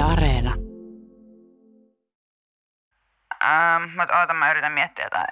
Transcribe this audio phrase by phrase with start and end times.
[0.00, 0.54] Yle Areena.
[3.44, 5.26] Ähm, mutta oota, mä yritän miettiä jotain.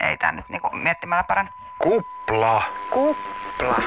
[0.00, 1.50] Ei tää nyt niinku miettimällä paran.
[1.82, 2.62] Kupla.
[2.90, 3.78] Kupla.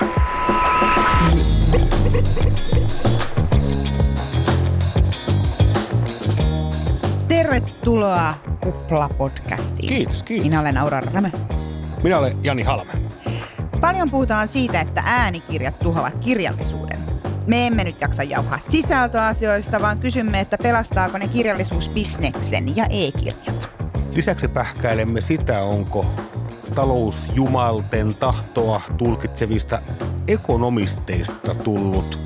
[7.27, 8.33] Tervetuloa
[8.65, 9.87] Kupla-podcastiin.
[9.87, 10.45] Kiitos, kiitos.
[10.45, 11.29] Minä olen Aurora Rämö.
[12.03, 12.93] Minä olen Jani Halme.
[13.81, 16.90] Paljon puhutaan siitä, että äänikirjat tuhoavat kirjallisuuden.
[17.47, 23.69] Me emme nyt jaksa jauhaa sisältöasioista, vaan kysymme, että pelastaako ne kirjallisuusbisneksen ja e-kirjat.
[24.11, 26.05] Lisäksi pähkäilemme sitä, onko
[26.75, 29.79] talousjumalten tahtoa tulkitsevista
[30.27, 32.19] ekonomisteista tullut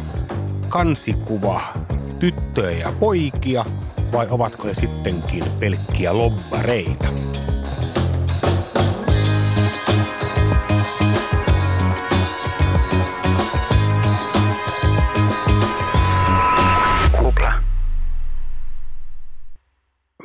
[0.69, 1.61] kansikuva
[2.19, 3.65] tyttöjä ja poikia,
[4.11, 7.07] vai ovatko he sittenkin pelkkiä lobbareita?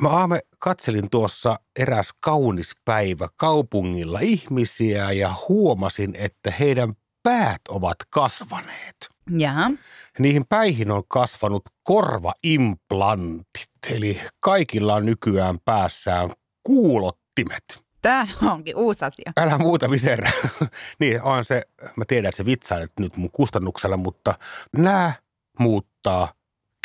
[0.01, 7.97] Mä Aame katselin tuossa eräs kaunis päivä kaupungilla ihmisiä ja huomasin, että heidän päät ovat
[8.09, 9.09] kasvaneet.
[9.29, 9.71] Jaha.
[10.19, 16.31] Niihin päihin on kasvanut korvaimplantit, eli kaikilla on nykyään päässään
[16.63, 17.83] kuulottimet.
[18.01, 19.31] Tämä onkin uusi asia.
[19.37, 20.31] Älä muuta viserä.
[20.99, 21.61] niin on se,
[21.95, 24.33] mä tiedän, että se vitsailet nyt mun kustannuksella, mutta
[24.77, 25.13] nämä
[25.59, 26.33] muuttaa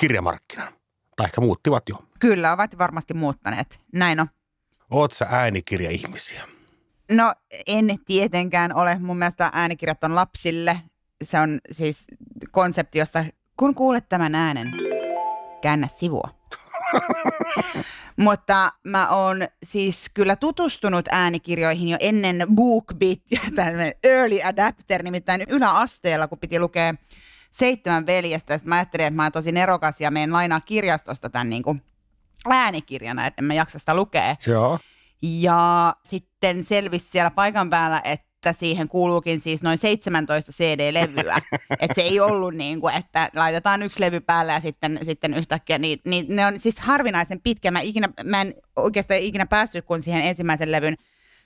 [0.00, 0.75] kirjamarkkinan.
[1.16, 1.96] Tai ehkä muuttivat jo.
[2.18, 3.80] Kyllä, ovat varmasti muuttaneet.
[3.92, 4.26] Näin on.
[4.90, 6.42] Oot sä äänikirja-ihmisiä?
[7.12, 7.34] No
[7.66, 8.98] en tietenkään ole.
[8.98, 10.80] Mun mielestä äänikirjat on lapsille.
[11.24, 12.06] Se on siis
[12.50, 13.24] konsepti, jossa
[13.56, 14.72] kun kuulet tämän äänen,
[15.62, 16.30] käännä sivua.
[18.16, 25.44] Mutta mä oon siis kyllä tutustunut äänikirjoihin jo ennen BookBeat ja tämmöinen Early Adapter, nimittäin
[25.48, 26.94] yläasteella, kun piti lukea
[27.58, 28.58] seitsemän veljestä.
[28.58, 31.82] Sitten mä ajattelin, että mä oon tosi nerokas ja menen lainaa kirjastosta tämän niin kuin
[32.50, 34.36] äänikirjana, että en mä jaksa sitä lukea.
[34.46, 34.78] Joo.
[35.22, 41.36] Ja sitten selvisi siellä paikan päällä, että siihen kuuluukin siis noin 17 CD-levyä.
[41.80, 45.78] että se ei ollut niin kuin, että laitetaan yksi levy päälle ja sitten, sitten yhtäkkiä,
[45.78, 47.70] niin, niin ne on siis harvinaisen pitkä.
[47.70, 50.94] Mä, ikinä, mä en oikeastaan ikinä päässyt kun siihen ensimmäisen levyn,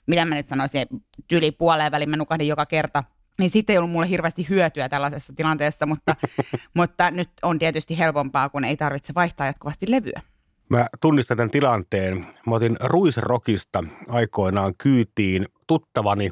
[0.07, 0.85] mitä mä nyt sanoisin,
[1.27, 3.03] tyli puoleen väliin mä nukahdin joka kerta.
[3.41, 6.15] Niin sitten ei ollut mulle hirveästi hyötyä tällaisessa tilanteessa, mutta,
[6.77, 10.21] mutta nyt on tietysti helpompaa, kun ei tarvitse vaihtaa jatkuvasti levyä.
[10.69, 12.27] Mä tunnistan tämän tilanteen.
[12.47, 16.29] Mä otin Ruisrockista aikoinaan kyytiin tuttavani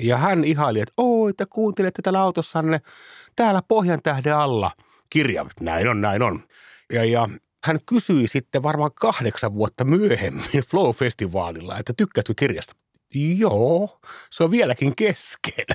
[0.00, 2.80] ja hän ihaili, että oi, että kuuntelette täällä autossanne
[3.36, 4.70] täällä Pohjan tähden alla
[5.10, 5.46] kirja.
[5.60, 6.42] Näin on, näin on.
[6.92, 7.28] Ja, ja
[7.64, 12.74] hän kysyi sitten varmaan kahdeksan vuotta myöhemmin Flow-festivaalilla, että tykkäätkö kirjasta?
[13.14, 14.00] Joo,
[14.30, 15.66] se on vieläkin kesken.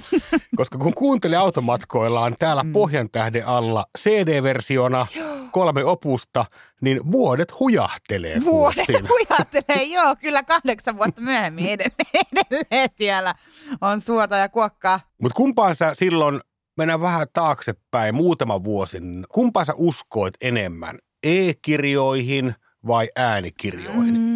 [0.56, 5.06] Koska kun kuuntelee automatkoillaan täällä Pohjan tähden alla CD-versiona
[5.52, 6.44] kolme opusta,
[6.80, 8.44] niin vuodet hujahtelee.
[8.44, 9.08] Vuodet siinä.
[9.08, 13.34] hujattelee, joo, kyllä kahdeksan vuotta myöhemmin edelleen, edelleen siellä
[13.80, 15.00] on suota ja kuokkaa.
[15.22, 16.40] Mutta kumpaan sä silloin,
[16.76, 18.98] mennään vähän taaksepäin, muutama vuosi,
[19.32, 22.54] kumpaan sä uskoit enemmän, e-kirjoihin
[22.86, 24.14] vai äänikirjoihin?
[24.14, 24.31] Mm,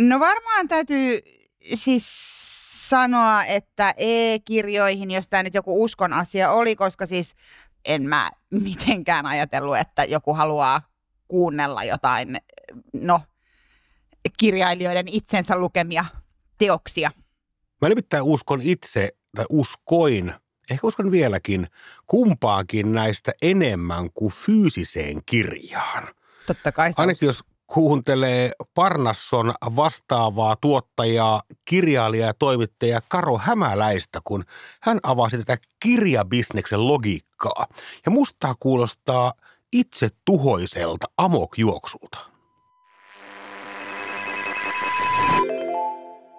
[0.00, 1.20] no varmaan täytyy
[1.74, 2.06] siis
[2.88, 7.34] sanoa, että e-kirjoihin, jos tämä nyt joku uskon asia oli, koska siis
[7.84, 10.82] en mä mitenkään ajatellut, että joku haluaa
[11.28, 12.36] kuunnella jotain,
[12.94, 13.20] no,
[14.38, 16.04] kirjailijoiden itsensä lukemia
[16.58, 17.10] teoksia.
[17.82, 20.34] Mä nimittäin uskon itse, tai uskoin,
[20.70, 21.66] ehkä uskon vieläkin,
[22.06, 26.08] kumpaakin näistä enemmän kuin fyysiseen kirjaan.
[26.46, 34.44] Totta kai Ainakin jos kuuntelee Parnasson vastaavaa tuottajaa, kirjailijaa ja toimittajaa Karo Hämäläistä, kun
[34.82, 37.66] hän avasi tätä kirjabisneksen logiikkaa.
[38.06, 39.32] Ja musta kuulostaa
[39.72, 42.18] itse tuhoiselta amokjuoksulta.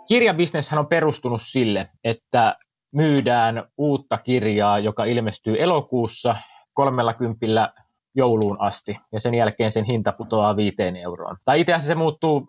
[0.07, 2.55] kirjabisneshän on perustunut sille, että
[2.91, 6.35] myydään uutta kirjaa, joka ilmestyy elokuussa
[6.73, 7.73] kolmella kympillä
[8.17, 11.37] jouluun asti, ja sen jälkeen sen hinta putoaa viiteen euroon.
[11.45, 12.47] Tai itse asiassa se muuttuu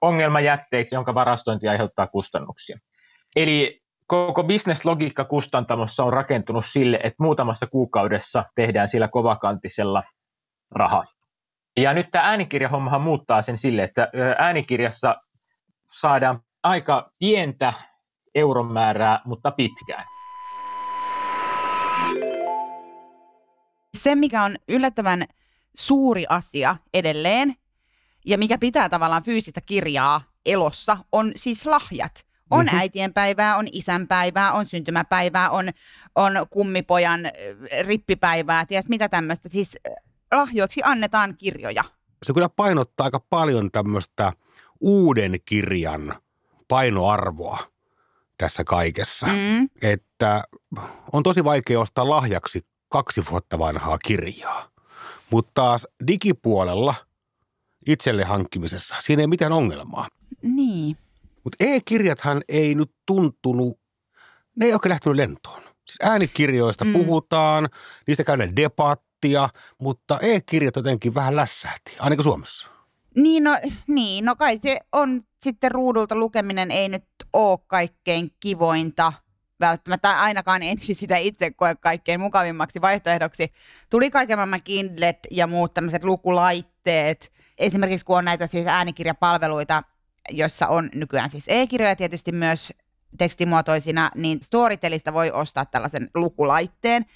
[0.00, 2.78] ongelmajätteeksi, jonka varastointi aiheuttaa kustannuksia.
[3.36, 10.02] Eli koko bisneslogiikka kustantamossa on rakentunut sille, että muutamassa kuukaudessa tehdään sillä kovakantisella
[10.70, 11.04] raha.
[11.76, 14.08] Ja nyt tämä äänikirjahommahan muuttaa sen sille, että
[14.38, 15.14] äänikirjassa
[15.82, 17.72] saadaan aika pientä
[18.34, 20.04] euromäärää, mutta pitkään.
[24.06, 25.24] Se, mikä on yllättävän
[25.76, 27.54] suuri asia edelleen,
[28.26, 32.26] ja mikä pitää tavallaan fyysistä kirjaa elossa, on siis lahjat.
[32.50, 32.66] On Mhm.
[32.66, 32.78] mm-hmm.
[32.78, 35.70] äitienpäivää, on isänpäivää, on syntymäpäivää, on,
[36.14, 37.32] on kummipojan äh,
[37.86, 39.48] rippipäivää, ties mitä tämmöistä.
[39.48, 39.94] Siis äh,
[40.32, 41.84] lahjoiksi annetaan kirjoja.
[42.22, 44.32] Se kyllä painottaa aika paljon tämmöistä
[44.80, 46.14] uuden kirjan
[46.68, 47.58] painoarvoa
[48.38, 49.26] tässä kaikessa.
[49.26, 49.68] Mm.
[49.82, 50.42] Että
[51.12, 54.70] on tosi vaikea ostaa lahjaksi kaksi vuotta vanhaa kirjaa.
[55.30, 56.94] Mutta taas digipuolella
[57.88, 60.08] itselle hankkimisessa, siinä ei mitään ongelmaa.
[60.42, 60.96] Niin.
[61.44, 63.80] Mutta e-kirjathan ei nyt tuntunut,
[64.56, 65.62] ne ei oikein lähtenyt lentoon.
[65.62, 66.92] Siis äänikirjoista mm.
[66.92, 67.68] puhutaan,
[68.06, 69.48] niistä käydään debattia,
[69.82, 72.68] mutta e-kirjat jotenkin vähän lässähti, ainakin Suomessa.
[73.16, 79.12] Niin no, niin, no kai se on sitten ruudulta lukeminen ei nyt ole kaikkein kivointa
[79.60, 83.52] välttämättä, ainakaan en siis sitä itse koe kaikkein mukavimmaksi vaihtoehdoksi.
[83.90, 89.82] Tuli kaiken maailman Kindlet ja muut tämmöiset lukulaitteet, esimerkiksi kun on näitä siis äänikirjapalveluita,
[90.30, 92.72] joissa on nykyään siis e-kirjoja tietysti myös
[93.18, 97.06] tekstimuotoisina, niin Storytelista voi ostaa tällaisen lukulaitteen,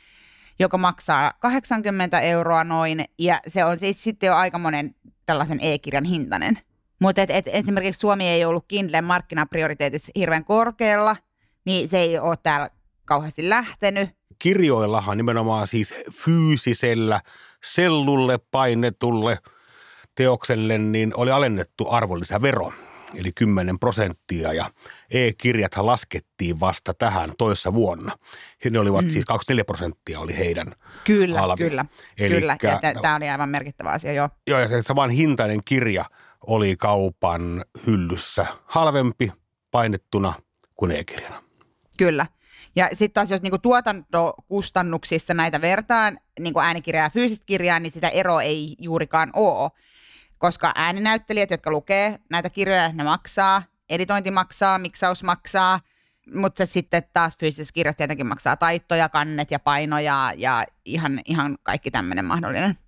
[0.58, 4.94] joka maksaa 80 euroa noin, ja se on siis sitten jo aika monen
[5.26, 6.58] tällaisen e-kirjan hintainen.
[7.00, 11.16] Mutta et esimerkiksi Suomi ei ollut Kindlen markkinaprioriteetissa hirveän korkealla,
[11.64, 12.70] niin se ei ole täällä
[13.04, 14.10] kauheasti lähtenyt.
[14.38, 17.20] Kirjoillahan nimenomaan siis fyysisellä
[17.64, 19.38] sellulle painetulle
[20.14, 22.72] teokselle niin oli alennettu arvonlisävero,
[23.14, 24.70] eli 10 prosenttia, ja
[25.10, 28.18] e-kirjathan laskettiin vasta tähän toissa vuonna.
[28.70, 29.10] Ne olivat mm.
[29.10, 30.72] siis 24 prosenttia oli heidän
[31.04, 31.56] Kyllä, alvi.
[31.56, 31.84] kyllä,
[32.18, 32.80] Elikkä, kyllä.
[32.82, 34.28] Ja tämä oli aivan merkittävä asia, joo.
[34.46, 36.04] Joo, ja se saman hintainen kirja
[36.46, 39.32] oli kaupan hyllyssä halvempi
[39.70, 40.34] painettuna
[40.76, 41.49] kuin e-kirjana.
[42.00, 42.26] Kyllä.
[42.76, 48.08] Ja sitten taas jos niinku tuotantokustannuksissa näitä vertaan niinku äänikirjaa ja fyysistä kirjaa, niin sitä
[48.08, 49.70] eroa ei juurikaan ole.
[50.38, 55.80] Koska ääninäyttelijät, jotka lukee näitä kirjoja, ne maksaa, editointi maksaa, miksaus maksaa,
[56.34, 61.90] mutta sitten taas fyysisessä kirjassa tietenkin maksaa taittoja, kannet ja painoja ja ihan, ihan kaikki
[61.90, 62.78] tämmöinen mahdollinen.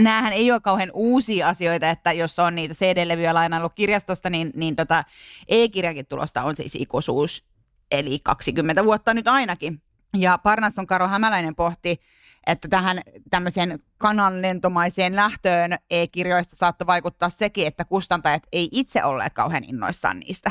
[0.00, 4.76] Nämähän ei ole kauhean uusia asioita, että jos on niitä CD-levyjä lainaillut kirjastosta, niin, niin
[4.76, 5.04] tota,
[5.48, 7.49] e-kirjakin tulosta on siis ikuisuus,
[7.90, 9.82] eli 20 vuotta nyt ainakin.
[10.16, 12.00] Ja Parnasson Karo Hämäläinen pohti,
[12.46, 13.00] että tähän
[13.30, 20.50] tämmöiseen kananlentomaiseen lähtöön e-kirjoista saattoi vaikuttaa sekin, että kustantajat ei itse olleet kauhean innoissaan niistä.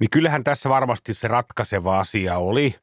[0.00, 2.74] Niin kyllähän tässä varmasti se ratkaiseva asia oli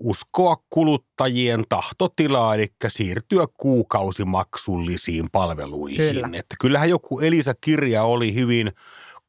[0.00, 6.14] uskoa kuluttajien tahtotilaa, eli siirtyä kuukausimaksullisiin palveluihin.
[6.14, 6.28] Kyllä.
[6.32, 8.72] Että kyllähän joku Elisa-kirja oli hyvin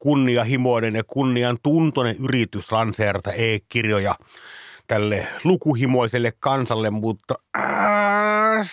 [0.02, 4.14] kunnianhimoinen ja kunnian tuntoinen yritys lanseerata e-kirjoja
[4.86, 8.66] tälle lukuhimoiselle kansalle, mutta äh,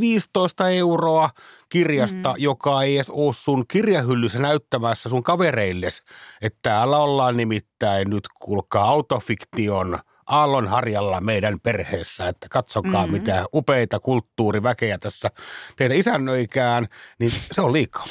[0.00, 1.30] 15 euroa
[1.68, 2.34] kirjasta, mm.
[2.38, 6.02] joka ei edes ole sun kirjahyllyssä näyttämässä sun kavereilles.
[6.42, 13.12] Että täällä ollaan nimittäin nyt, kuulkaa, autofiktion aallonharjalla meidän perheessä, että katsokaa mm.
[13.12, 15.28] mitä upeita kulttuuriväkeä tässä
[15.76, 16.86] teidän isännöikään,
[17.18, 18.04] niin se on liikaa.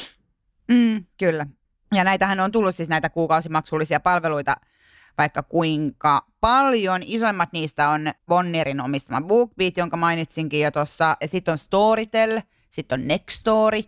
[0.71, 1.45] Mm, kyllä.
[1.91, 4.55] Ja näitähän on tullut siis näitä kuukausimaksullisia palveluita–
[5.17, 7.01] vaikka kuinka paljon.
[7.05, 11.17] Isoimmat niistä on Bonnierin omistama BookBeat, jonka mainitsinkin jo tuossa.
[11.21, 13.81] Ja sitten on Storytel, sitten on Nextory.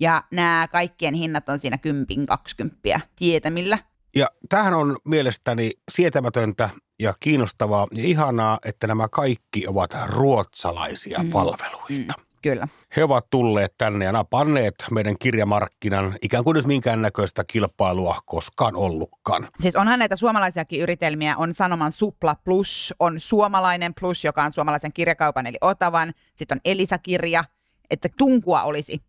[0.00, 3.78] Ja nämä kaikkien hinnat on siinä kympin kaksikymppiä tietämillä.
[4.16, 6.70] Ja tähän on mielestäni sietämätöntä
[7.00, 11.30] ja kiinnostavaa ja ihanaa, että nämä kaikki ovat ruotsalaisia mm.
[11.30, 12.14] palveluita.
[12.18, 12.27] Mm.
[12.42, 12.68] Kyllä.
[12.96, 19.48] He ovat tulleet tänne ja napanneet meidän kirjamarkkinan ikään kuin minkäännäköistä kilpailua koskaan ollutkaan.
[19.60, 24.92] Siis onhan näitä suomalaisiakin yritelmiä, on Sanoman Supla Plus, on Suomalainen Plus, joka on suomalaisen
[24.92, 27.44] kirjakaupan eli Otavan, sitten on Elisa-kirja,
[27.90, 29.02] että tunkua olisi.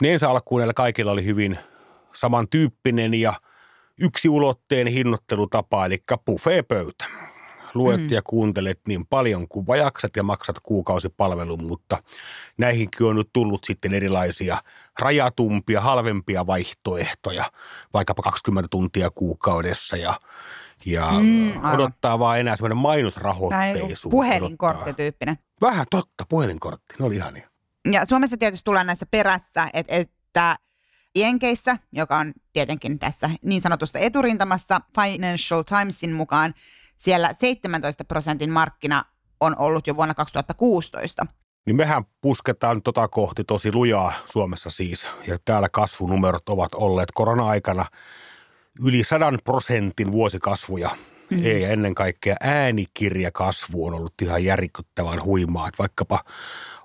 [0.00, 1.58] Niin ensi alkuun näillä kaikilla oli hyvin
[2.12, 3.34] samantyyppinen ja
[4.00, 7.25] yksiulotteen hinnoittelutapa, eli buffet-pöytä
[7.76, 8.10] luet mm.
[8.10, 11.98] ja kuuntelet niin paljon kuin vajaksat ja maksat kuukausipalvelun, mutta
[12.58, 14.62] näihinkin on nyt tullut sitten erilaisia
[15.00, 17.50] rajatumpia, halvempia vaihtoehtoja,
[17.94, 20.20] vaikkapa 20 tuntia kuukaudessa ja
[20.86, 24.10] ja mm, odottaa vaan enää semmoinen mainosrahoitteisuus.
[24.10, 25.38] Puhelinkorttityyppinen.
[25.60, 27.50] Vähän totta, puhelinkortti, ne oli ihania.
[27.92, 30.56] Ja Suomessa tietysti tullaan näissä perässä, että, että
[31.16, 36.54] Jenkeissä, joka on tietenkin tässä niin sanotusta eturintamassa Financial Timesin mukaan,
[36.96, 39.04] siellä 17 prosentin markkina
[39.40, 41.26] on ollut jo vuonna 2016.
[41.66, 45.08] Niin mehän pusketaan tota kohti tosi lujaa Suomessa siis.
[45.26, 47.86] Ja täällä kasvunumerot ovat olleet korona-aikana
[48.84, 50.90] yli 100 prosentin vuosikasvuja.
[51.30, 51.44] Mm.
[51.44, 55.68] Ei, ja ennen kaikkea äänikirjakasvu on ollut ihan järkyttävän huimaa.
[55.68, 56.24] Että vaikkapa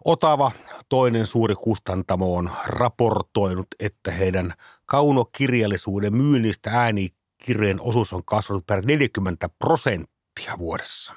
[0.06, 0.52] Otava,
[0.90, 4.54] toinen suuri kustantamo, on raportoinut, että heidän
[4.86, 7.10] kaunokirjallisuuden myynnistä ääni
[7.46, 11.14] kirjojen osuus on kasvanut per 40 prosenttia vuodessa.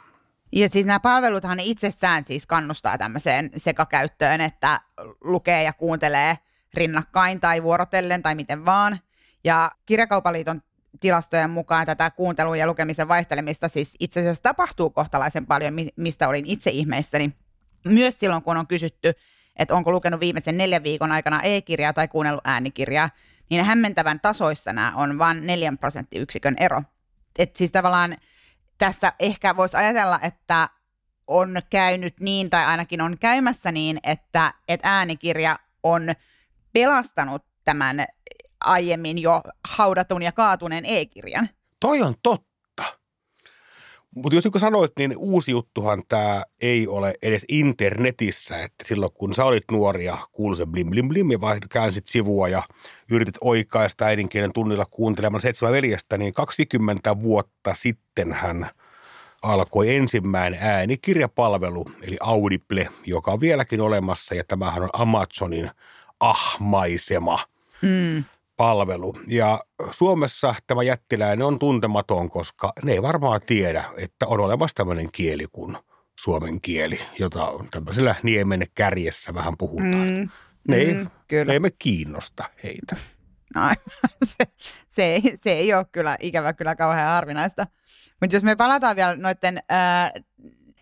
[0.53, 4.81] Ja siis nämä palveluthan itsessään siis kannustaa tämmöiseen sekakäyttöön, että
[5.25, 6.39] lukee ja kuuntelee
[6.75, 8.99] rinnakkain tai vuorotellen tai miten vaan.
[9.45, 10.63] Ja Kirjakaupaliiton
[11.01, 16.47] tilastojen mukaan tätä kuuntelun ja lukemisen vaihtelemista siis itse asiassa tapahtuu kohtalaisen paljon, mistä olin
[16.47, 17.33] itse ihmeissäni.
[17.85, 19.13] Myös silloin, kun on kysytty,
[19.57, 23.11] että onko lukenut viimeisen neljän viikon aikana e-kirjaa tai kuunnellut äänikirjaa,
[23.51, 26.83] niin hämmentävän tasoissa nämä on vain neljän prosenttiyksikön ero.
[27.39, 28.17] Et siis tavallaan
[28.79, 30.69] tässä ehkä voisi ajatella, että
[31.27, 36.15] on käynyt niin, tai ainakin on käymässä niin, että, että äänikirja on
[36.73, 38.05] pelastanut tämän
[38.61, 41.49] aiemmin jo haudatun ja kaatuneen e-kirjan.
[41.81, 42.54] Toi on totta.
[44.15, 49.35] Mutta jos niin sanoit, niin uusi juttuhan tämä ei ole edes internetissä, että silloin kun
[49.35, 51.39] sä olit nuori ja kuului se blim blim blim ja
[51.71, 52.63] käänsit sivua ja
[53.11, 58.71] yritit oikaista äidinkielen tunnilla kuuntelemaan seitsemän veljestä, niin 20 vuotta sitten hän
[59.43, 65.71] alkoi ensimmäinen äänikirjapalvelu, eli Audible, joka on vieläkin olemassa ja tämähän on Amazonin
[66.21, 67.39] ahmaisema.
[67.83, 68.25] Mm
[68.57, 69.15] palvelu.
[69.27, 75.09] Ja Suomessa tämä jättiläinen on tuntematon, koska ne ei varmaan tiedä, että on olemassa tämmöinen
[75.13, 75.77] kieli kuin
[76.19, 80.09] suomen kieli, jota on tämmöisellä niemen kärjessä vähän puhutaan.
[80.09, 80.29] Mm,
[80.69, 81.45] ne, ei, mm, kyllä.
[81.45, 82.97] ne ei me kiinnosta heitä.
[83.55, 83.77] Aivan.
[84.25, 84.47] Se,
[84.89, 87.67] se, ei, se ei ole kyllä ikävä kyllä kauhean harvinaista.
[88.21, 90.13] Mutta jos me palataan vielä noiden äh,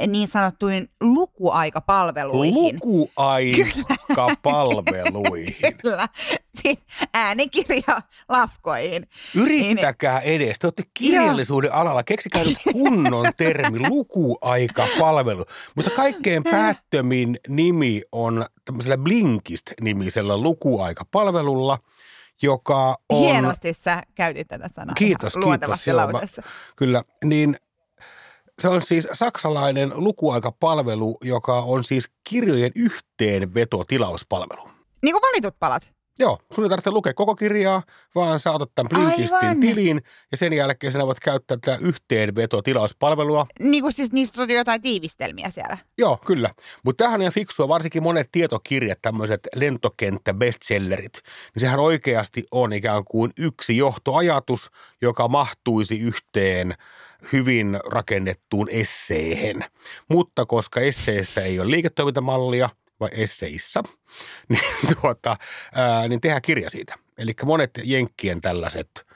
[0.07, 2.81] niin sanottuihin lukuaikapalveluihin.
[2.85, 5.77] Lukuaikapalveluihin.
[5.83, 6.09] Kyllä,
[6.63, 6.79] siis
[7.15, 9.07] äänikirja lafkoihin.
[9.35, 10.59] Yrittäkää niin, edes.
[10.59, 12.03] Te olette kirjallisuuden alalla.
[12.03, 15.45] Keksikää nyt kunnon termi, lukuaikapalvelu.
[15.77, 21.79] Mutta kaikkein päättömin nimi on tämmöisellä Blinkist-nimisellä lukuaikapalvelulla–
[22.43, 23.19] joka on...
[23.19, 24.95] Hienosti sä käytit tätä sanaa.
[24.95, 25.87] Kiitos, kiitos.
[25.87, 26.21] Joo, mä,
[26.77, 27.57] kyllä, niin
[28.61, 34.69] se on siis saksalainen lukuaikapalvelu, joka on siis kirjojen yhteenveto tilauspalvelu.
[35.03, 35.93] Niin kuin valitut palat?
[36.19, 37.83] Joo, sun ei tarvitse lukea koko kirjaa,
[38.15, 43.47] vaan sä otat tämän Blinkistin tilin ja sen jälkeen sinä voit käyttää tätä yhteenveto-tilauspalvelua.
[43.61, 45.79] Niin kuin siis niistä on jotain tiivistelmiä siellä.
[45.99, 46.51] Joo, kyllä.
[46.85, 51.23] Mutta tämähän on ihan fiksua, varsinkin monet tietokirjat, tämmöiset lentokenttä-bestsellerit,
[51.55, 54.71] niin sehän oikeasti on ikään kuin yksi johtoajatus,
[55.03, 56.75] joka mahtuisi yhteen–
[57.33, 59.65] hyvin rakennettuun esseehen.
[60.09, 63.83] Mutta koska esseessä ei ole liiketoimintamallia, vai esseissä,
[64.49, 65.37] niin, tuota,
[65.75, 66.95] ää, niin tehdään kirja siitä.
[67.19, 69.07] Eli monet jenkkien tällaiset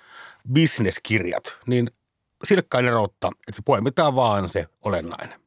[0.53, 1.89] bisneskirjat, niin
[2.45, 5.41] silkkainen rotta, että se poimitaan vaan se olennainen.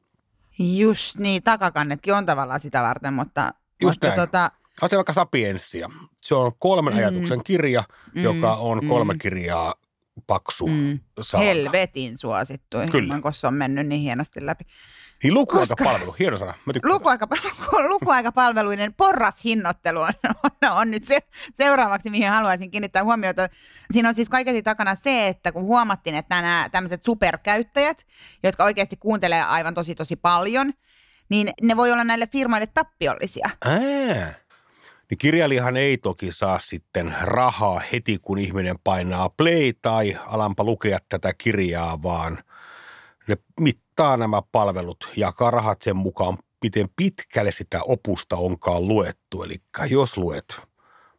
[0.58, 3.54] Just niin, takakannetkin on tavallaan sitä varten, mutta...
[3.82, 4.20] Just mutta näin.
[4.20, 4.50] Tota...
[4.80, 5.90] Ajatellaan vaikka Sapienssia.
[6.20, 6.98] Se on kolmen mm.
[6.98, 8.22] ajatuksen kirja, mm.
[8.22, 9.18] joka on kolme mm.
[9.18, 9.74] kirjaa
[10.26, 10.98] paksu mm.
[11.38, 13.20] Helvetin suosittu, Kyllä.
[13.20, 14.64] koska se on mennyt niin hienosti läpi.
[15.22, 16.54] Niin lukuaikapalvelu, hieno sana.
[16.82, 17.28] Lukuaika,
[17.88, 20.12] lukuaikapalveluiden porrashinnoittelu on,
[20.62, 21.18] on, on nyt se,
[21.54, 23.48] seuraavaksi, mihin haluaisin kiinnittää huomiota.
[23.92, 28.06] Siinä on siis kaiketi takana se, että kun huomattiin, että nämä tämmöiset superkäyttäjät,
[28.42, 30.72] jotka oikeasti kuuntelee aivan tosi tosi paljon,
[31.28, 33.50] niin ne voi olla näille firmoille tappiollisia.
[33.64, 34.40] Ää
[35.10, 40.98] niin kirjailijahan ei toki saa sitten rahaa heti, kun ihminen painaa play tai alampa lukea
[41.08, 42.38] tätä kirjaa, vaan
[43.28, 49.42] ne mittaa nämä palvelut, jakaa rahat sen mukaan, miten pitkälle sitä opusta onkaan luettu.
[49.42, 49.56] Eli
[49.88, 50.60] jos luet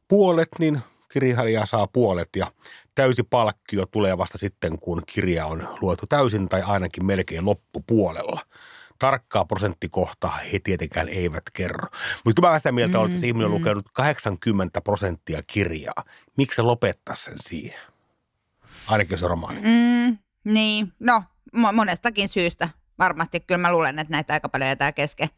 [0.07, 0.79] puolet, niin
[1.13, 2.51] kirjailija saa puolet ja
[2.95, 8.41] täysi palkkio tulee vasta sitten, kun kirja on luettu täysin tai ainakin melkein loppupuolella
[9.01, 11.87] tarkkaa prosenttikohtaa he tietenkään eivät kerro.
[12.25, 13.57] Mutta kyllä mä sitä mieltä mm, olen, että ihminen on mm.
[13.57, 16.03] lukenut 80 prosenttia kirjaa.
[16.37, 17.79] Miksi se lopettaa sen siihen?
[18.87, 19.59] Ainakin se romaani.
[19.59, 21.23] Mm, niin, no
[21.73, 22.69] monestakin syystä.
[22.99, 25.29] Varmasti kyllä mä luulen, että näitä aika paljon jätää kesken.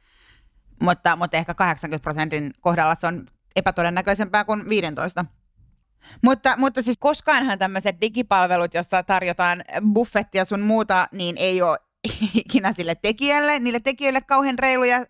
[0.81, 5.25] Mutta, mutta ehkä 80 prosentin kohdalla se on epätodennäköisempää kuin 15.
[6.21, 11.77] Mutta, mutta siis koskaanhan tämmöiset digipalvelut, joissa tarjotaan buffettia sun muuta, niin ei ole
[12.45, 15.05] ikinä sille tekijälle, niille tekijöille kauhean reiluja,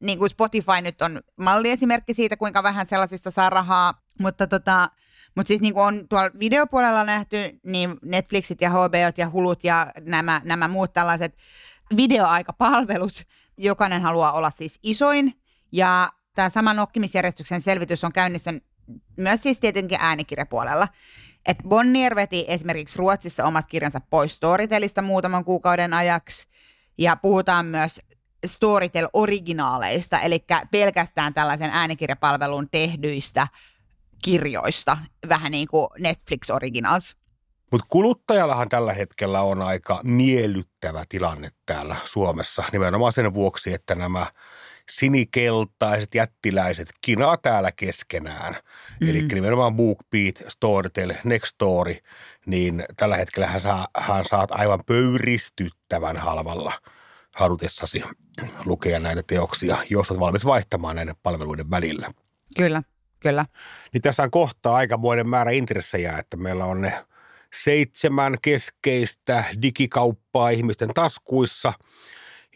[0.00, 4.88] niin kuin Spotify nyt on malliesimerkki siitä, kuinka vähän sellaisista saa rahaa, mutta tota,
[5.36, 9.92] mutta siis niin kuin on tuolla videopuolella nähty, niin Netflixit ja HBOt ja Hulut ja
[10.00, 11.36] nämä, nämä muut tällaiset
[11.96, 13.22] videoaikapalvelut,
[13.56, 15.32] jokainen haluaa olla siis isoin.
[15.72, 18.52] Ja tämä sama nokkimisjärjestyksen selvitys on käynnissä
[19.16, 20.88] myös siis tietenkin äänikirjapuolella.
[21.46, 26.48] Et Bonnier veti esimerkiksi Ruotsissa omat kirjansa pois Storytelista muutaman kuukauden ajaksi.
[26.98, 28.00] Ja puhutaan myös
[28.46, 33.48] Storytel-originaaleista, eli pelkästään tällaisen äänikirjapalvelun tehdyistä
[34.24, 37.16] kirjoista, vähän niin kuin Netflix Originals.
[37.72, 44.26] Mutta kuluttajallahan tällä hetkellä on aika miellyttävä tilanne täällä Suomessa nimenomaan sen vuoksi, että nämä
[44.98, 48.54] sinikeltaiset jättiläiset kinaa täällä keskenään.
[49.00, 49.08] Mm.
[49.08, 51.94] Eli nimenomaan BookBeat, Storytel, Nextory,
[52.46, 56.72] niin tällä hetkellä hän, saa, hän saat aivan pöyristyttävän halvalla
[57.36, 58.02] halutessasi
[58.64, 62.10] lukea näitä teoksia, jos olet valmis vaihtamaan näiden palveluiden välillä.
[62.56, 62.82] Kyllä,
[63.20, 63.46] kyllä.
[63.92, 67.04] Niin tässä on kohtaa aikamoinen määrä intressejä, että meillä on ne
[67.54, 71.72] seitsemän keskeistä digikauppaa ihmisten taskuissa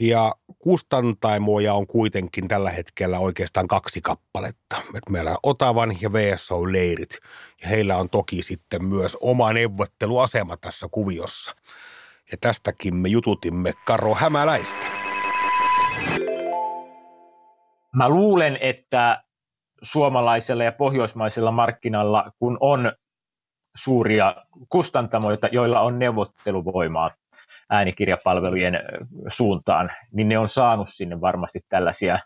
[0.01, 4.77] ja kustantaimoja on kuitenkin tällä hetkellä oikeastaan kaksi kappaletta.
[4.95, 7.19] Et meillä on Otavan ja VSO-leirit
[7.63, 11.53] ja heillä on toki sitten myös oma neuvotteluasema tässä kuviossa.
[12.33, 14.87] Ja tästäkin me jututimme Karo Hämäläistä.
[17.97, 19.23] Mä luulen, että
[19.83, 22.93] suomalaisella ja pohjoismaisella markkinalla, kun on
[23.77, 24.37] suuria
[24.69, 27.11] kustantamoita, joilla on neuvotteluvoimaa
[27.71, 28.75] äänikirjapalvelujen
[29.29, 32.19] suuntaan, niin ne on saanut sinne varmasti tällaisia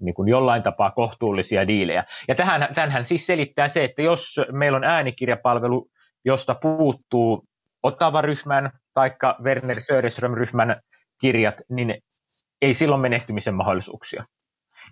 [0.00, 2.04] niin kuin jollain tapaa kohtuullisia diilejä.
[2.28, 5.88] Ja tähän, tämähän siis selittää se, että jos meillä on äänikirjapalvelu,
[6.24, 7.44] josta puuttuu
[7.82, 9.10] Ottava-ryhmän tai
[9.44, 10.74] Werner Söderström-ryhmän
[11.20, 11.94] kirjat, niin
[12.62, 14.24] ei silloin menestymisen mahdollisuuksia.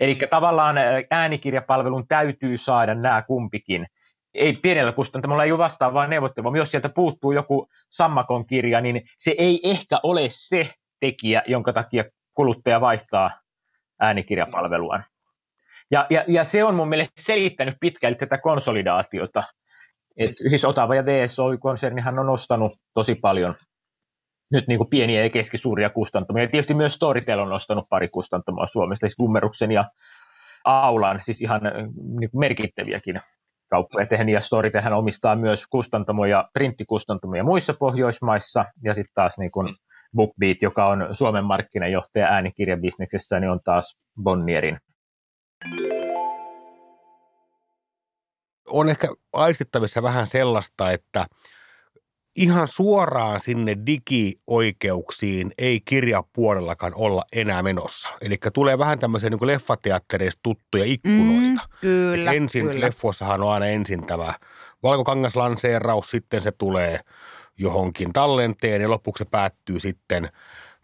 [0.00, 0.76] Eli tavallaan
[1.10, 3.86] äänikirjapalvelun täytyy saada nämä kumpikin
[4.36, 6.56] ei pienellä kustantamolla ei ole vastaavaa neuvottelua.
[6.56, 12.04] Jos sieltä puuttuu joku Sammakon kirja, niin se ei ehkä ole se tekijä, jonka takia
[12.34, 13.30] kuluttaja vaihtaa
[14.00, 15.04] äänikirjapalveluaan.
[15.90, 19.42] Ja, ja, ja se on mun mielestä selittänyt pitkälti tätä konsolidaatiota.
[20.16, 23.54] Et siis Otava ja VSO-konsernihan on ostanut tosi paljon
[24.52, 26.42] nyt niin kuin pieniä ja keskisuuria kustantamia.
[26.42, 29.90] Ja tietysti myös Storytel on ostanut pari kustantamaa Suomesta, siis Gummeruksen ja
[30.64, 31.60] Aulan, siis ihan
[32.20, 33.20] niin kuin merkittäviäkin
[33.68, 39.68] kauppoja tehnyt, ja Storytelhän omistaa myös kustantamoja, printtikustantamoja muissa Pohjoismaissa, ja sitten taas niin kun
[40.16, 44.78] BookBeat, joka on Suomen markkinajohtaja äänikirjabisneksessä, niin on taas Bonnierin.
[48.70, 51.26] On ehkä aistittavissa vähän sellaista, että
[52.36, 58.08] ihan suoraan sinne digioikeuksiin ei kirjapuolellakaan olla enää menossa.
[58.20, 61.62] Eli tulee vähän tämmöisiä niin leffateattereista tuttuja ikkunoita.
[61.62, 62.80] Mm, kyllä, ensin kyllä.
[62.80, 64.34] leffoissahan on aina ensin tämä
[64.82, 67.00] valkokangaslanseeraus, sitten se tulee
[67.58, 70.28] johonkin tallenteen ja lopuksi se päättyy sitten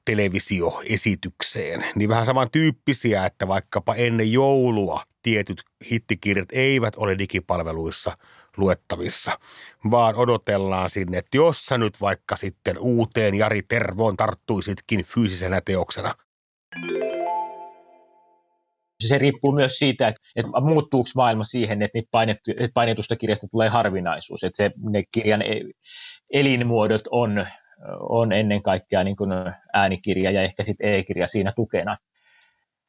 [0.05, 1.85] televisioesitykseen.
[1.95, 8.17] Niin vähän samantyyppisiä, että vaikkapa ennen joulua tietyt hittikirjat eivät ole digipalveluissa–
[8.57, 9.39] luettavissa,
[9.91, 16.15] vaan odotellaan sinne, että jos sä nyt vaikka sitten uuteen Jari Tervoon tarttuisitkin fyysisenä teoksena.
[19.07, 23.69] Se riippuu myös siitä, että, että muuttuuko maailma siihen, että, painettu, että painetusta kirjasta tulee
[23.69, 25.61] harvinaisuus, että se, ne kirjan e,
[26.33, 27.47] elinmuodot on,
[28.01, 29.31] on ennen kaikkea niin kuin
[29.73, 31.97] äänikirja ja ehkä sitten e-kirja siinä tukena.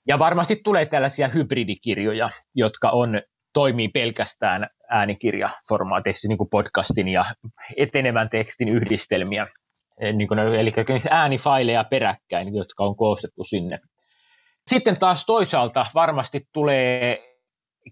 [0.08, 3.22] Ja varmasti tulee tällaisia hybridikirjoja, jotka on
[3.54, 7.26] toimii pelkästään äänikirjaformaateissa, niin kuin podcastin ja
[7.78, 9.48] etenevän tekstin yhdistelmiä,
[10.02, 10.72] eh, niin kuin, eli
[11.10, 13.80] äänifaileja peräkkäin, jotka on koostettu sinne.
[14.70, 17.20] Sitten taas toisaalta varmasti tulee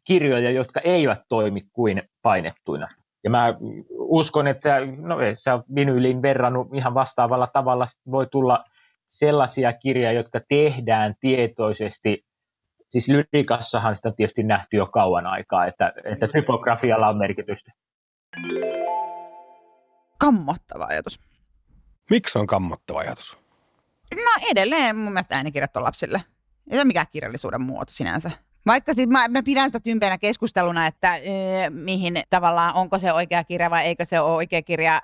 [0.08, 2.88] kirjoja, jotka eivät toimi kuin painettuina.
[3.24, 3.58] Ja mä
[3.92, 8.64] uskon, että no, sä vinyyliin verrannut ihan vastaavalla tavalla voi tulla
[9.10, 12.26] sellaisia kirjoja, jotka tehdään tietoisesti
[12.92, 17.72] siis lyrikassahan sitä on tietysti nähty jo kauan aikaa, että, että typografialla on merkitystä.
[20.18, 21.20] Kammottava ajatus.
[22.10, 23.38] Miksi on kammottava ajatus?
[24.16, 26.24] No edelleen mun mielestä äänikirjat on lapsille.
[26.72, 28.32] Ei ole mikään kirjallisuuden muoto sinänsä.
[28.66, 33.44] Vaikka siis mä, mä pidän sitä tympeänä keskusteluna, että e, mihin tavallaan onko se oikea
[33.44, 35.02] kirja vai eikö se ole oikea kirja.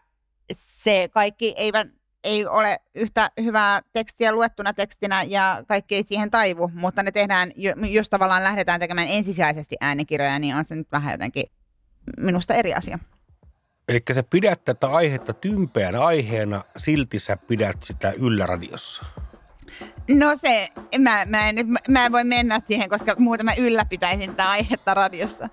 [0.51, 1.87] Se kaikki eivät
[2.27, 7.51] ei ole yhtä hyvää tekstiä luettuna tekstinä ja kaikki ei siihen taivu, mutta ne tehdään,
[7.89, 11.43] jos tavallaan lähdetään tekemään ensisijaisesti äänikirjoja, niin on se nyt vähän jotenkin
[12.17, 12.99] minusta eri asia.
[13.87, 19.05] Eli sä pidät tätä aihetta tympeän aiheena, silti sä pidät sitä yllä radiossa.
[20.09, 21.55] No se, mä, mä, en,
[21.89, 25.49] mä en voi mennä siihen, koska muuten mä ylläpitäisin tätä aihetta radiossa.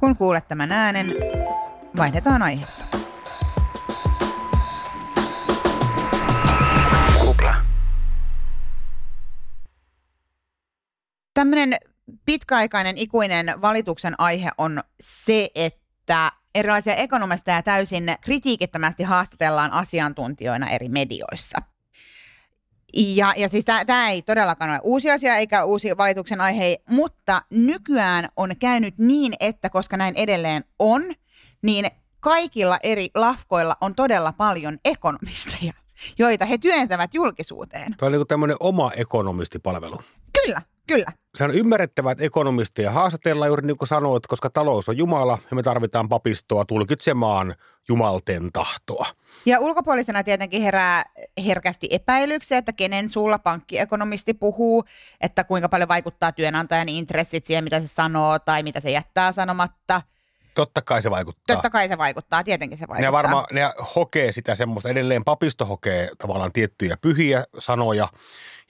[0.00, 1.14] Kun kuulet tämän äänen,
[1.96, 3.09] vaihdetaan aihetta.
[11.40, 11.76] Tämmöinen
[12.24, 21.62] pitkäaikainen ikuinen valituksen aihe on se, että erilaisia ekonomisteja täysin kritiikittömästi haastatellaan asiantuntijoina eri medioissa.
[22.94, 28.28] Ja, ja siis tämä ei todellakaan ole uusi asia eikä uusi valituksen aihe, mutta nykyään
[28.36, 31.02] on käynyt niin, että koska näin edelleen on,
[31.62, 31.86] niin
[32.20, 35.72] kaikilla eri lafkoilla on todella paljon ekonomisteja,
[36.18, 37.96] joita he työntävät julkisuuteen.
[37.96, 40.00] Tämä on niin tämmöinen oma ekonomistipalvelu.
[40.42, 40.62] Kyllä,
[40.94, 41.12] kyllä.
[41.34, 45.54] Se on ymmärrettävää, että ekonomisteja haastatellaan juuri niin kuin sanoit, koska talous on Jumala ja
[45.54, 47.54] me tarvitaan papistoa tulkitsemaan
[47.88, 49.06] Jumalten tahtoa.
[49.46, 51.02] Ja ulkopuolisena tietenkin herää
[51.46, 54.84] herkästi epäilyksiä, että kenen suulla pankkiekonomisti puhuu,
[55.20, 60.02] että kuinka paljon vaikuttaa työnantajan intressit siihen, mitä se sanoo tai mitä se jättää sanomatta.
[60.60, 61.56] Totta kai se vaikuttaa.
[61.56, 63.08] Totta kai se vaikuttaa, tietenkin se vaikuttaa.
[63.08, 63.62] Ne varmaan ne
[63.96, 68.08] hokee sitä semmoista, edelleen papisto hokee tavallaan tiettyjä pyhiä sanoja,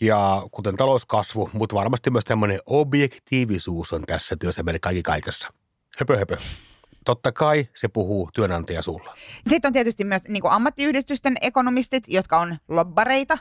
[0.01, 5.49] ja kuten talouskasvu, mutta varmasti myös tämmöinen objektiivisuus on tässä työssä meidän kaikki kaikessa.
[5.99, 6.37] Höpö, höpö.
[7.05, 9.17] Totta kai se puhuu työnantajasuulla.
[9.47, 13.39] Sitten on tietysti myös niin kuin ammattiyhdistysten ekonomistit, jotka on lobbareita,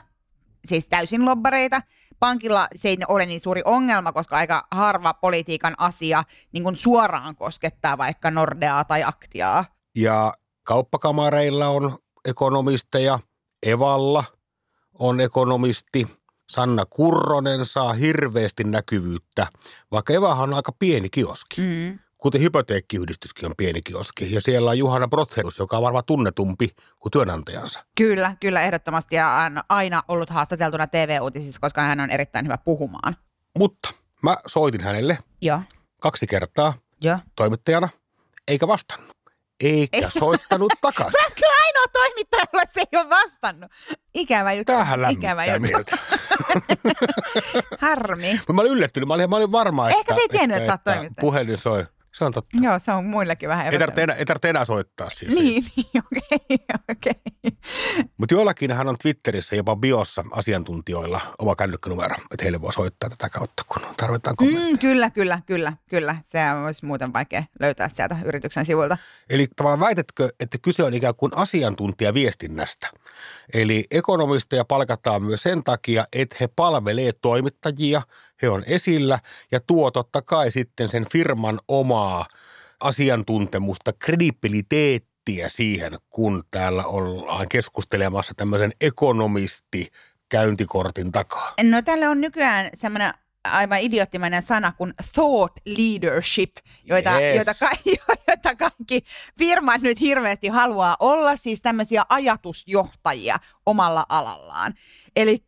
[0.64, 1.82] siis täysin lobbareita.
[2.18, 7.36] Pankilla se ei ole niin suuri ongelma, koska aika harva politiikan asia niin kuin suoraan
[7.36, 9.64] koskettaa vaikka Nordeaa tai Aktiaa.
[9.96, 13.18] Ja kauppakamareilla on ekonomisteja,
[13.66, 14.24] Evalla
[14.98, 16.06] on ekonomisti,
[16.50, 19.46] Sanna Kurronen saa hirveästi näkyvyyttä,
[19.90, 21.60] vaikka Evahan on aika pieni kioski.
[21.60, 24.34] Mm kuten hypoteekkiyhdistyskin on pieni kioski.
[24.34, 27.84] Ja siellä on Juhana Brotherus, joka on varmaan tunnetumpi kuin työnantajansa.
[27.96, 29.16] Kyllä, kyllä ehdottomasti.
[29.16, 33.16] Ja on aina ollut haastateltuna TV-uutisissa, koska hän on erittäin hyvä puhumaan.
[33.58, 33.88] Mutta
[34.22, 35.60] mä soitin hänelle Joo.
[36.00, 37.18] kaksi kertaa Joo.
[37.36, 37.88] toimittajana,
[38.48, 39.16] eikä vastannut.
[39.64, 40.10] Eikä Ei.
[40.10, 41.12] soittanut takaisin.
[41.20, 43.70] Sä oot kyllä ainoa toimittaja, jolla se ei ole vastannut.
[44.14, 44.72] Ikävä juttu.
[44.72, 45.60] Tähän Ikävä juttu.
[45.60, 45.98] mieltä.
[47.80, 48.40] Harmi.
[48.52, 49.08] Mä olin yllättynyt.
[49.08, 51.86] Mä olin, mä olin varma, Ehkä että, se ei tiennyt, että, että, että puhelin soi.
[52.12, 52.56] Se on totta.
[52.60, 55.34] Joo, se on muillekin vähän Ei tarvitse enää, ei tarvitse enää soittaa siis.
[55.34, 56.58] Niin, niin okei,
[56.90, 57.52] okei.
[58.16, 63.28] Mutta joillakin hän on Twitterissä jopa biossa asiantuntijoilla oma kännykkänumero, että heille voi soittaa tätä
[63.28, 64.72] kautta, kun tarvitaan kommentteja.
[64.72, 66.16] Mm, kyllä, kyllä, kyllä, kyllä.
[66.22, 68.96] Se olisi muuten vaikea löytää sieltä yrityksen sivulta.
[69.30, 72.90] Eli tavallaan väitätkö, että kyse on ikään kuin asiantuntijaviestinnästä?
[73.54, 78.02] Eli ekonomisteja palkataan myös sen takia, että he palvelee toimittajia–
[78.42, 79.18] he on esillä
[79.52, 82.26] ja tuo totta kai sitten sen firman omaa
[82.80, 89.92] asiantuntemusta, kredibiliteettiä siihen, kun täällä ollaan keskustelemassa tämmöisen ekonomisti
[90.28, 91.54] käyntikortin takaa.
[91.70, 97.36] No tälle on nykyään semmoinen aivan idioottimainen sana kuin thought leadership, joita, yes.
[97.36, 97.76] joita, ka-
[98.28, 99.04] joita kaikki
[99.38, 104.74] firmat nyt hirveästi haluaa olla, siis tämmöisiä ajatusjohtajia omalla alallaan.
[105.16, 105.44] Eli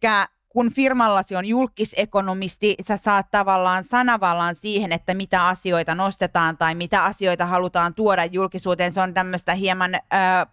[0.53, 7.05] kun firmallasi on julkisekonomisti, sä saat tavallaan sanavallan siihen, että mitä asioita nostetaan tai mitä
[7.05, 8.93] asioita halutaan tuoda julkisuuteen.
[8.93, 10.47] Se on tämmöistä hieman äh,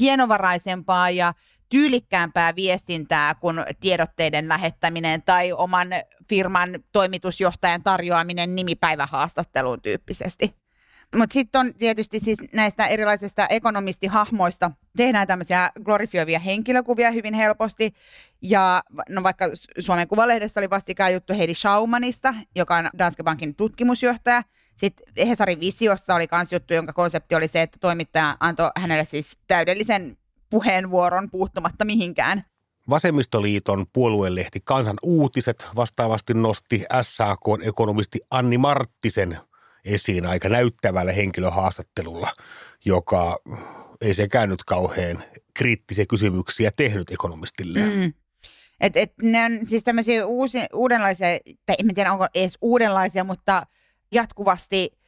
[0.00, 1.34] hienovaraisempaa ja
[1.68, 5.88] tyylikkäämpää viestintää kuin tiedotteiden lähettäminen tai oman
[6.28, 10.54] firman toimitusjohtajan tarjoaminen nimipäivähaastatteluun tyyppisesti.
[11.16, 17.94] Mutta sitten on tietysti siis näistä erilaisista ekonomistihahmoista tehdään tämmöisiä glorifioivia henkilökuvia hyvin helposti.
[18.42, 19.44] Ja no vaikka
[19.78, 24.42] Suomen Kuvalehdessä oli vastikään juttu Heidi Schaumanista, joka on Danske Bankin tutkimusjohtaja.
[24.76, 29.38] Sitten Hesarin Visiossa oli myös juttu, jonka konsepti oli se, että toimittaja antoi hänelle siis
[29.48, 30.16] täydellisen
[30.50, 32.44] puheenvuoron puuttumatta mihinkään.
[32.90, 39.38] Vasemmistoliiton puoluelehti Kansan uutiset vastaavasti nosti SAK-ekonomisti Anni Marttisen–
[39.84, 42.28] esiin aika näyttävällä henkilöhaastattelulla,
[42.84, 43.38] joka
[44.04, 47.78] ei sekään nyt kauhean kriittisiä kysymyksiä tehnyt ekonomistille.
[47.78, 48.12] Mm.
[48.80, 51.28] Et, et ne on siis tämmöisiä uusi, uudenlaisia,
[51.66, 53.66] tai en tiedä onko edes uudenlaisia, mutta
[54.12, 54.98] jatkuvasti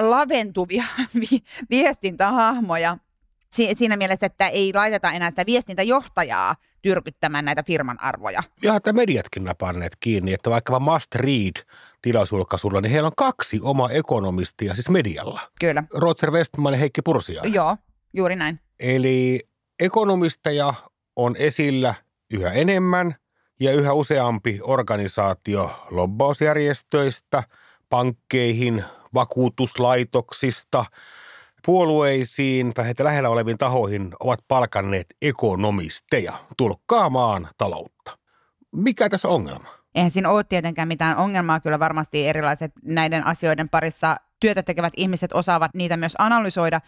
[0.00, 0.84] laventuvia
[1.70, 2.98] viestintähahmoja
[3.54, 8.42] si- siinä mielessä, että ei laiteta enää sitä viestintäjohtajaa tyrkyttämään näitä firman arvoja.
[8.62, 11.66] Ja että mediatkin napanneet kiinni, että vaikka Must Read
[12.02, 15.40] tilausulkaisulla, niin heillä on kaksi omaa ekonomistia, siis medialla.
[15.60, 15.82] Kyllä.
[15.94, 17.42] Roger Westman ja Heikki Pursia.
[17.44, 17.76] Joo,
[18.14, 18.60] juuri näin.
[18.80, 19.40] Eli
[19.80, 20.74] ekonomisteja
[21.16, 21.94] on esillä
[22.30, 23.14] yhä enemmän
[23.60, 27.42] ja yhä useampi organisaatio lobbausjärjestöistä,
[27.90, 30.84] pankkeihin, vakuutuslaitoksista,
[31.66, 38.18] puolueisiin tai heitä lähellä oleviin tahoihin ovat palkanneet ekonomisteja tulkkaamaan taloutta.
[38.72, 39.84] Mikä tässä on ongelma?
[39.94, 41.60] eihän siinä ole tietenkään mitään ongelmaa.
[41.60, 46.80] Kyllä varmasti erilaiset näiden asioiden parissa työtä tekevät ihmiset osaavat niitä myös analysoida,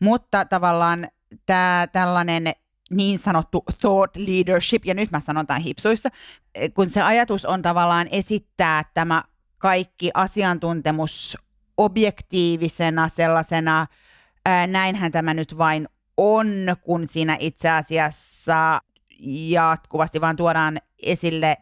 [0.00, 1.08] mutta tavallaan
[1.46, 2.52] tämä tällainen
[2.90, 6.08] niin sanottu thought leadership, ja nyt mä sanon tämän hipsuissa,
[6.74, 9.22] kun se ajatus on tavallaan esittää tämä
[9.58, 11.38] kaikki asiantuntemus
[11.76, 13.86] objektiivisena sellaisena,
[14.46, 16.46] ää, näinhän tämä nyt vain on,
[16.82, 18.80] kun siinä itse asiassa
[19.50, 21.56] jatkuvasti vaan tuodaan esille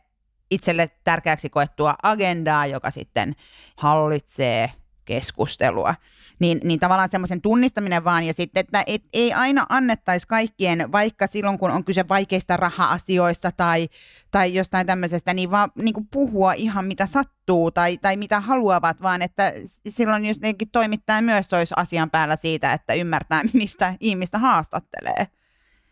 [0.51, 3.35] itselle tärkeäksi koettua agendaa, joka sitten
[3.77, 5.95] hallitsee keskustelua.
[6.38, 11.27] Niin, niin tavallaan semmoisen tunnistaminen vaan ja sitten, että et, ei aina annettaisi kaikkien, vaikka
[11.27, 13.88] silloin kun on kyse vaikeista raha-asioista tai,
[14.31, 19.03] tai jostain tämmöisestä, niin vaan niin kuin puhua ihan mitä sattuu tai, tai mitä haluavat,
[19.03, 19.53] vaan että
[19.88, 25.27] silloin jotenkin toimittaja myös olisi asian päällä siitä, että ymmärtää, mistä ihmistä haastattelee.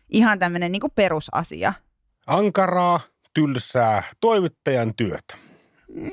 [0.09, 1.73] Ihan tämmöinen niin kuin perusasia.
[2.27, 2.99] Ankaraa,
[3.33, 5.37] tylsää toimittajan työtä.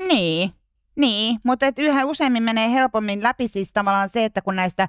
[0.08, 0.52] Niin,
[0.98, 4.88] niin, mutta et yhä useammin menee helpommin läpi siis tavallaan se, että kun näistä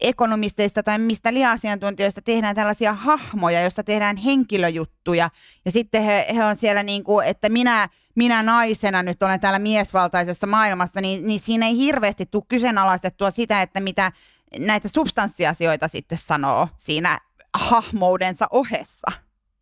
[0.00, 5.30] ekonomisteista tai mistä liha-asiantuntijoista tehdään tällaisia hahmoja, joista tehdään henkilöjuttuja.
[5.64, 9.58] Ja sitten he, he on siellä niin kuin, että minä, minä naisena nyt olen täällä
[9.58, 14.12] miesvaltaisessa maailmassa, niin, niin siinä ei hirveästi tule kyseenalaistettua sitä, että mitä
[14.58, 17.18] näitä substanssiasioita sitten sanoo siinä
[17.54, 19.12] hahmoudensa ohessa.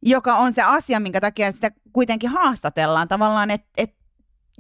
[0.03, 3.98] Joka on se asia, minkä takia sitä kuitenkin haastatellaan tavallaan, että et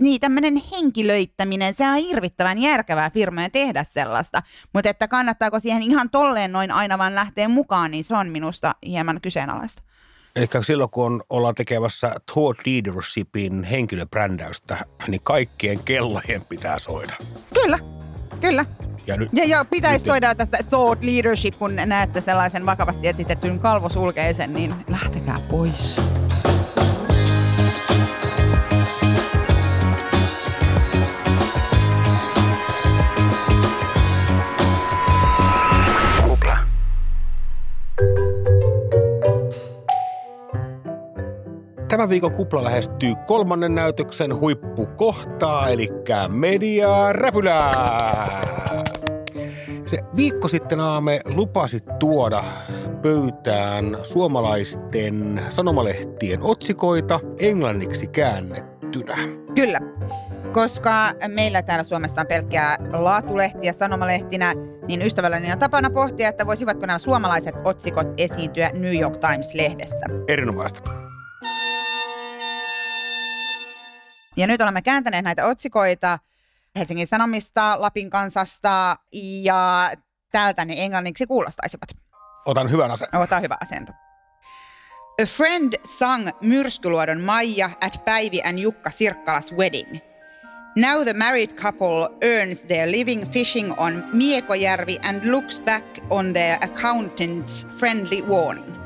[0.00, 4.42] niin tämmöinen henkilöittäminen, se on hirvittävän järkevää firmojen tehdä sellaista,
[4.74, 8.74] mutta että kannattaako siihen ihan tolleen noin aina vaan lähteä mukaan, niin se on minusta
[8.86, 9.82] hieman kyseenalaista.
[10.36, 14.76] Eli silloin kun ollaan tekemässä thought leadershipin henkilöbrändäystä,
[15.08, 17.12] niin kaikkien kellojen pitää soida.
[17.54, 17.78] Kyllä,
[18.40, 18.64] kyllä.
[19.06, 23.60] Ja, nyt, ja, ja pitäisi nyt, soida tästä thought leadership, kun näette sellaisen vakavasti esitetyn
[23.60, 26.00] kalvosulkeisen, niin lähtekää pois.
[41.98, 45.88] Tämän viikon kupla lähestyy kolmannen näytöksen huippukohtaa, eli
[46.28, 48.42] Media Räpylää.
[49.86, 52.44] Se viikko sitten Aame lupasi tuoda
[53.02, 59.16] pöytään suomalaisten sanomalehtien otsikoita englanniksi käännettynä.
[59.54, 59.80] Kyllä,
[60.52, 64.54] koska meillä täällä Suomessa on pelkkää laatulehtiä sanomalehtinä,
[64.88, 70.06] niin ystävälläni on tapana pohtia, että voisivatko nämä suomalaiset otsikot esiintyä New York Times-lehdessä.
[70.28, 71.07] Erinomaista.
[74.38, 76.18] Ja nyt olemme kääntäneet näitä otsikoita
[76.76, 78.96] Helsingin Sanomista, Lapin kansasta
[79.42, 79.92] ja
[80.32, 81.88] täältä ne englanniksi kuulostaisivat.
[82.46, 83.22] Otan hyvän asennon.
[83.22, 83.92] Ota hyvä asento.
[85.22, 89.98] A friend sang Myrskyluodon Maija at Päivi and Jukka Sirkkalas wedding.
[90.76, 96.58] Now the married couple earns their living fishing on Miekojärvi and looks back on their
[96.58, 98.74] accountant's friendly warning.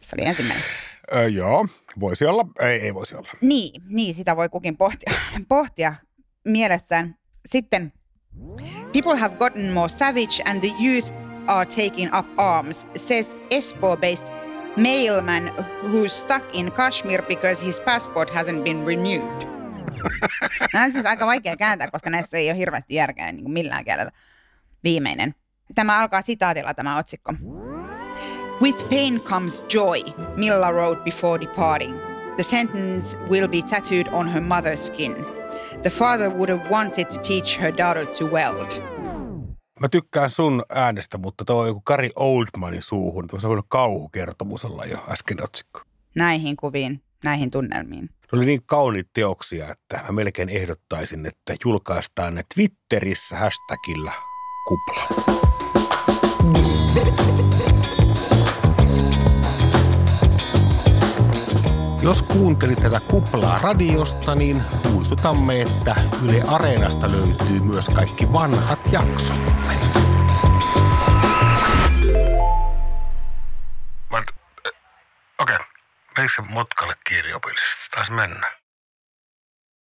[0.00, 0.64] Se oli ensimmäinen.
[1.12, 1.66] Öö, joo,
[2.00, 2.46] voisi olla.
[2.60, 3.28] Ei, ei voisi olla.
[3.40, 5.12] Niin, niin, sitä voi kukin pohtia,
[5.48, 5.94] pohtia
[6.48, 7.16] mielessään.
[7.48, 7.92] Sitten,
[8.92, 11.12] people have gotten more savage and the youth
[11.46, 14.34] are taking up arms, says Espoo-based
[14.76, 15.50] mailman
[15.82, 19.54] who's stuck in Kashmir because his passport hasn't been renewed.
[20.72, 24.10] Nämä on siis aika vaikea kääntää, koska näissä ei ole hirveästi järkeä niin millään kielellä.
[24.84, 25.34] Viimeinen.
[25.74, 27.32] Tämä alkaa sitaatilla tämä otsikko.
[28.60, 30.02] With pain comes joy,
[30.36, 31.94] Milla wrote before departing.
[32.36, 35.14] The sentence will be tattooed on her mother's skin.
[35.82, 38.94] The father would have wanted to teach her daughter to weld.
[39.80, 43.26] Mä tykkään sun äänestä, mutta tuo on joku Kari Oldmanin suuhun.
[43.26, 45.80] Tuossa on kauhukertomus olla jo äsken otsikko.
[46.14, 48.04] Näihin kuviin, näihin tunnelmiin.
[48.04, 54.12] Ne oli niin kauniit teoksia, että mä melkein ehdottaisin, että julkaistaan ne Twitterissä hashtagillä
[54.68, 55.08] kupla.
[62.04, 69.36] Jos kuuntelit tätä kuplaa radiosta, niin muistutamme, että Yle Areenasta löytyy myös kaikki vanhat jaksot.
[75.38, 75.58] Okei, okay.
[76.16, 77.90] menikö se motkalle kirjopillisesti?
[77.90, 78.63] Taisi mennä.